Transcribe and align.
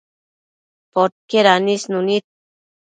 Podquied 0.93 1.47
anisnu 1.55 1.99
nid 2.07 2.23